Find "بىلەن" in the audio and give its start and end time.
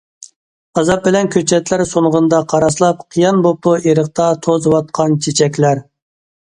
1.07-1.29